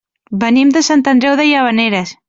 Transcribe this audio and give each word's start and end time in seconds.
Venim 0.43 0.71
de 0.77 0.83
Sant 0.89 1.05
Andreu 1.13 1.39
de 1.43 1.47
Llavaneres. 1.51 2.17